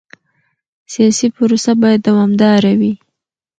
[0.93, 2.93] سیاسي پروسه باید دوامداره وي